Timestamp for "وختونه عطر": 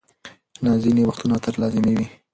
1.07-1.53